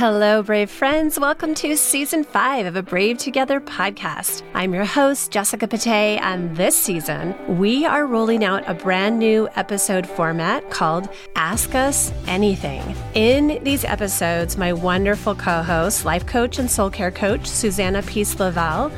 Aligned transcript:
Hello, 0.00 0.42
brave 0.42 0.70
friends. 0.70 1.20
Welcome 1.20 1.54
to 1.56 1.76
season 1.76 2.24
five 2.24 2.64
of 2.64 2.74
a 2.74 2.82
Brave 2.82 3.18
Together 3.18 3.60
podcast. 3.60 4.42
I'm 4.54 4.72
your 4.72 4.86
host, 4.86 5.30
Jessica 5.30 5.68
Pate, 5.68 6.18
and 6.22 6.56
this 6.56 6.74
season, 6.74 7.34
we 7.58 7.84
are 7.84 8.06
rolling 8.06 8.42
out 8.42 8.66
a 8.66 8.72
brand 8.72 9.18
new 9.18 9.46
episode 9.56 10.06
format 10.06 10.70
called 10.70 11.10
Ask 11.36 11.74
Us 11.74 12.14
Anything. 12.26 12.96
In 13.12 13.62
these 13.62 13.84
episodes, 13.84 14.56
my 14.56 14.72
wonderful 14.72 15.34
co 15.34 15.62
host, 15.62 16.06
life 16.06 16.24
coach 16.24 16.58
and 16.58 16.70
soul 16.70 16.88
care 16.88 17.10
coach, 17.10 17.46
Suzanna 17.46 18.00
Peace 18.00 18.40
Lovell, 18.40 18.90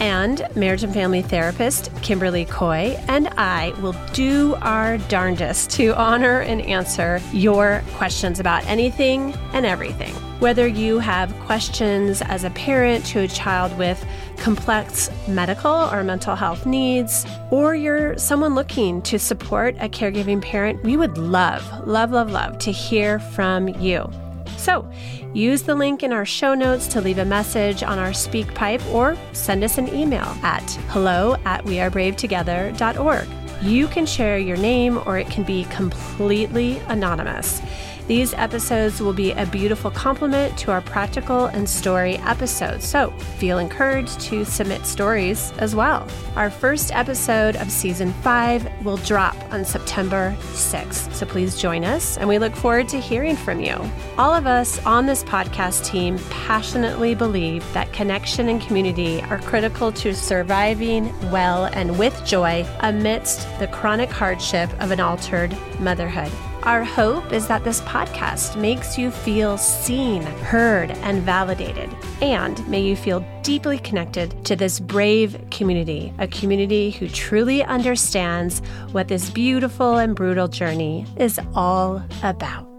and 0.00 0.46
marriage 0.54 0.82
and 0.82 0.92
family 0.92 1.22
therapist 1.22 1.90
Kimberly 2.02 2.44
Kooy 2.46 3.02
and 3.08 3.28
I 3.38 3.72
will 3.80 3.94
do 4.12 4.54
our 4.60 4.98
darndest 4.98 5.70
to 5.72 5.94
honor 5.96 6.40
and 6.40 6.60
answer 6.62 7.20
your 7.32 7.82
questions 7.94 8.40
about 8.40 8.66
anything 8.66 9.32
and 9.52 9.64
everything. 9.64 10.14
Whether 10.42 10.66
you 10.66 10.98
have 10.98 11.32
questions 11.46 12.20
as 12.20 12.42
a 12.42 12.50
parent 12.50 13.06
to 13.06 13.20
a 13.20 13.28
child 13.28 13.78
with 13.78 14.04
complex 14.38 15.08
medical 15.28 15.70
or 15.70 16.02
mental 16.02 16.34
health 16.34 16.66
needs, 16.66 17.24
or 17.52 17.76
you're 17.76 18.18
someone 18.18 18.56
looking 18.56 19.02
to 19.02 19.20
support 19.20 19.76
a 19.78 19.88
caregiving 19.88 20.42
parent, 20.42 20.82
we 20.82 20.96
would 20.96 21.16
love, 21.16 21.86
love, 21.86 22.10
love, 22.10 22.32
love 22.32 22.58
to 22.58 22.72
hear 22.72 23.20
from 23.20 23.68
you. 23.68 24.10
So 24.56 24.90
use 25.32 25.62
the 25.62 25.76
link 25.76 26.02
in 26.02 26.12
our 26.12 26.26
show 26.26 26.54
notes 26.54 26.88
to 26.88 27.00
leave 27.00 27.18
a 27.18 27.24
message 27.24 27.84
on 27.84 28.00
our 28.00 28.10
SpeakPipe 28.10 28.84
or 28.92 29.16
send 29.32 29.62
us 29.62 29.78
an 29.78 29.94
email 29.94 30.26
at 30.42 30.68
hello 30.88 31.36
at 31.44 31.64
wearebravetogether.org. 31.66 33.28
You 33.62 33.86
can 33.86 34.06
share 34.06 34.38
your 34.38 34.56
name 34.56 34.98
or 35.06 35.18
it 35.18 35.30
can 35.30 35.44
be 35.44 35.66
completely 35.66 36.78
anonymous. 36.88 37.62
These 38.08 38.34
episodes 38.34 39.00
will 39.00 39.12
be 39.12 39.30
a 39.32 39.46
beautiful 39.46 39.90
complement 39.90 40.58
to 40.58 40.72
our 40.72 40.80
practical 40.80 41.46
and 41.46 41.68
story 41.68 42.16
episodes, 42.18 42.84
so 42.84 43.10
feel 43.38 43.58
encouraged 43.58 44.20
to 44.22 44.44
submit 44.44 44.84
stories 44.86 45.52
as 45.58 45.76
well. 45.76 46.08
Our 46.34 46.50
first 46.50 46.92
episode 46.92 47.54
of 47.56 47.70
season 47.70 48.12
five 48.14 48.68
will 48.84 48.96
drop 48.98 49.36
on 49.52 49.64
September 49.64 50.36
6th, 50.40 51.14
so 51.14 51.26
please 51.26 51.56
join 51.56 51.84
us, 51.84 52.18
and 52.18 52.28
we 52.28 52.40
look 52.40 52.56
forward 52.56 52.88
to 52.88 53.00
hearing 53.00 53.36
from 53.36 53.60
you. 53.60 53.76
All 54.18 54.34
of 54.34 54.46
us 54.46 54.84
on 54.84 55.06
this 55.06 55.22
podcast 55.22 55.84
team 55.84 56.18
passionately 56.28 57.14
believe 57.14 57.64
that 57.72 57.92
connection 57.92 58.48
and 58.48 58.60
community 58.60 59.22
are 59.22 59.38
critical 59.38 59.92
to 59.92 60.12
surviving 60.12 61.12
well 61.30 61.66
and 61.66 61.96
with 61.98 62.20
joy 62.26 62.66
amidst 62.80 63.46
the 63.60 63.68
chronic 63.68 64.10
hardship 64.10 64.70
of 64.80 64.90
an 64.90 64.98
altered 64.98 65.56
motherhood. 65.78 66.32
Our 66.62 66.84
hope 66.84 67.32
is 67.32 67.48
that 67.48 67.64
this 67.64 67.80
podcast 67.80 68.54
makes 68.54 68.96
you 68.96 69.10
feel 69.10 69.58
seen, 69.58 70.22
heard, 70.22 70.92
and 71.02 71.22
validated. 71.22 71.90
And 72.20 72.66
may 72.68 72.80
you 72.80 72.94
feel 72.94 73.26
deeply 73.42 73.78
connected 73.78 74.44
to 74.44 74.54
this 74.54 74.78
brave 74.78 75.44
community, 75.50 76.12
a 76.18 76.28
community 76.28 76.92
who 76.92 77.08
truly 77.08 77.64
understands 77.64 78.60
what 78.92 79.08
this 79.08 79.28
beautiful 79.28 79.96
and 79.96 80.14
brutal 80.14 80.46
journey 80.46 81.04
is 81.16 81.40
all 81.56 82.00
about. 82.22 82.71